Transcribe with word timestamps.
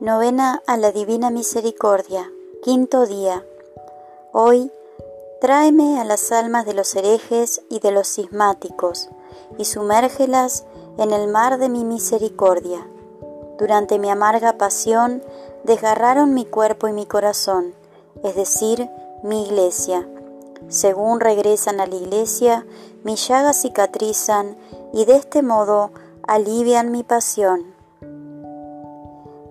Novena 0.00 0.62
a 0.66 0.78
la 0.78 0.92
Divina 0.92 1.28
Misericordia, 1.28 2.32
quinto 2.62 3.04
día. 3.04 3.44
Hoy, 4.32 4.72
tráeme 5.42 6.00
a 6.00 6.04
las 6.04 6.32
almas 6.32 6.64
de 6.64 6.72
los 6.72 6.96
herejes 6.96 7.60
y 7.68 7.80
de 7.80 7.90
los 7.90 8.08
cismáticos, 8.08 9.10
y 9.58 9.66
sumérgelas 9.66 10.64
en 10.96 11.12
el 11.12 11.28
mar 11.28 11.58
de 11.58 11.68
mi 11.68 11.84
misericordia. 11.84 12.86
Durante 13.58 13.98
mi 13.98 14.08
amarga 14.08 14.56
pasión, 14.56 15.22
desgarraron 15.64 16.32
mi 16.32 16.46
cuerpo 16.46 16.88
y 16.88 16.94
mi 16.94 17.04
corazón, 17.04 17.74
es 18.24 18.34
decir, 18.34 18.88
mi 19.22 19.44
iglesia. 19.44 20.08
Según 20.68 21.20
regresan 21.20 21.78
a 21.78 21.86
la 21.86 21.96
iglesia, 21.96 22.64
mis 23.04 23.28
llagas 23.28 23.60
cicatrizan 23.60 24.56
y 24.94 25.04
de 25.04 25.16
este 25.16 25.42
modo 25.42 25.90
alivian 26.26 26.90
mi 26.90 27.02
pasión. 27.02 27.78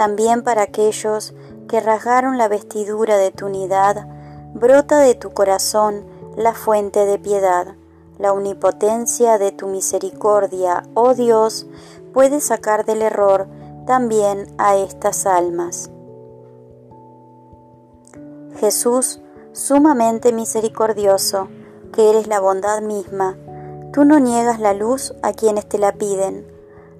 También 0.00 0.42
para 0.42 0.62
aquellos 0.62 1.34
que 1.68 1.78
rasgaron 1.78 2.38
la 2.38 2.48
vestidura 2.48 3.18
de 3.18 3.32
tu 3.32 3.44
unidad, 3.44 4.08
brota 4.54 4.98
de 4.98 5.14
tu 5.14 5.28
corazón 5.32 6.06
la 6.36 6.54
fuente 6.54 7.04
de 7.04 7.18
piedad. 7.18 7.74
La 8.18 8.32
omnipotencia 8.32 9.36
de 9.36 9.52
tu 9.52 9.66
misericordia, 9.66 10.84
oh 10.94 11.12
Dios, 11.12 11.66
puede 12.14 12.40
sacar 12.40 12.86
del 12.86 13.02
error 13.02 13.46
también 13.86 14.46
a 14.56 14.74
estas 14.78 15.26
almas. 15.26 15.90
Jesús, 18.56 19.20
sumamente 19.52 20.32
misericordioso, 20.32 21.48
que 21.92 22.08
eres 22.08 22.26
la 22.26 22.40
bondad 22.40 22.80
misma, 22.80 23.36
tú 23.92 24.06
no 24.06 24.18
niegas 24.18 24.60
la 24.60 24.72
luz 24.72 25.12
a 25.22 25.34
quienes 25.34 25.68
te 25.68 25.76
la 25.76 25.92
piden. 25.92 26.46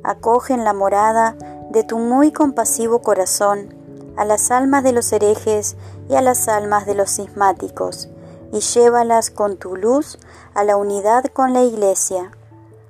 Acoge 0.02 0.52
en 0.52 0.64
la 0.64 0.74
morada 0.74 1.38
de 1.70 1.84
tu 1.84 1.98
muy 1.98 2.32
compasivo 2.32 3.00
corazón 3.00 3.74
a 4.16 4.24
las 4.24 4.50
almas 4.50 4.84
de 4.84 4.92
los 4.92 5.12
herejes 5.12 5.76
y 6.08 6.16
a 6.16 6.20
las 6.20 6.48
almas 6.48 6.84
de 6.84 6.94
los 6.94 7.16
cismáticos, 7.16 8.08
y 8.52 8.60
llévalas 8.60 9.30
con 9.30 9.56
tu 9.56 9.76
luz 9.76 10.18
a 10.52 10.64
la 10.64 10.76
unidad 10.76 11.24
con 11.26 11.54
la 11.54 11.62
Iglesia. 11.62 12.32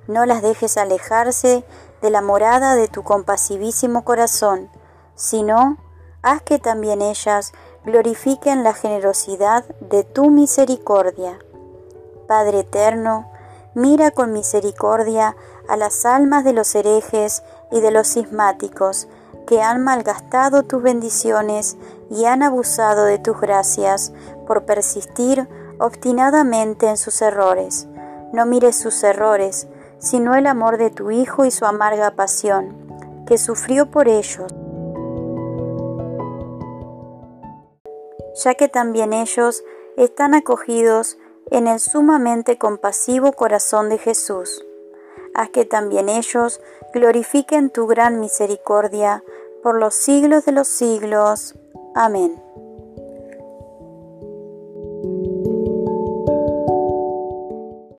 No 0.07 0.25
las 0.25 0.41
dejes 0.41 0.77
alejarse 0.77 1.63
de 2.01 2.09
la 2.09 2.21
morada 2.21 2.75
de 2.75 2.87
tu 2.87 3.03
compasivísimo 3.03 4.03
corazón, 4.03 4.69
sino 5.15 5.77
haz 6.23 6.41
que 6.41 6.57
también 6.57 7.01
ellas 7.01 7.53
glorifiquen 7.85 8.63
la 8.63 8.73
generosidad 8.73 9.63
de 9.79 10.03
tu 10.03 10.31
misericordia. 10.31 11.37
Padre 12.27 12.61
eterno, 12.61 13.31
mira 13.75 14.11
con 14.11 14.33
misericordia 14.33 15.35
a 15.67 15.77
las 15.77 16.05
almas 16.05 16.43
de 16.43 16.53
los 16.53 16.73
herejes 16.75 17.43
y 17.71 17.79
de 17.79 17.91
los 17.91 18.07
cismáticos, 18.13 19.07
que 19.47 19.61
han 19.61 19.83
malgastado 19.83 20.63
tus 20.63 20.81
bendiciones 20.81 21.77
y 22.09 22.25
han 22.25 22.43
abusado 22.43 23.05
de 23.05 23.19
tus 23.19 23.39
gracias 23.39 24.13
por 24.47 24.65
persistir 24.65 25.47
obstinadamente 25.79 26.87
en 26.87 26.97
sus 26.97 27.21
errores. 27.21 27.87
No 28.33 28.45
mires 28.45 28.75
sus 28.75 29.03
errores, 29.03 29.67
sino 29.97 30.35
el 30.35 30.47
amor 30.47 30.77
de 30.77 30.89
tu 30.89 31.11
Hijo 31.11 31.45
y 31.45 31.51
su 31.51 31.65
amarga 31.65 32.11
pasión, 32.11 33.23
que 33.25 33.37
sufrió 33.37 33.89
por 33.89 34.07
ellos, 34.07 34.53
ya 38.43 38.55
que 38.55 38.67
también 38.67 39.13
ellos 39.13 39.63
están 39.97 40.33
acogidos 40.33 41.17
en 41.49 41.67
el 41.67 41.79
sumamente 41.79 42.57
compasivo 42.57 43.33
corazón 43.33 43.89
de 43.89 43.97
Jesús 43.97 44.63
haz 45.33 45.49
que 45.49 45.65
también 45.65 46.09
ellos 46.09 46.61
glorifiquen 46.93 47.69
tu 47.69 47.87
gran 47.87 48.19
misericordia 48.19 49.23
por 49.63 49.79
los 49.79 49.93
siglos 49.93 50.45
de 50.45 50.51
los 50.51 50.67
siglos. 50.67 51.55
Amén. 51.95 52.50